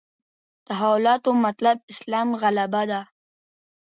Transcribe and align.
تحولاتو 0.67 1.31
مطلب 1.45 1.77
اسلام 1.91 2.29
غلبه 2.41 2.83
ده. 2.91 3.01